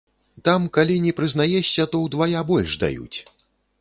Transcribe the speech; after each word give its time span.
Там 0.47 0.63
калі 0.77 0.95
не 1.03 1.13
прызнаешся, 1.19 1.85
то 1.93 2.03
ўдвая 2.07 2.41
больш 2.51 2.71
даюць. 2.85 3.17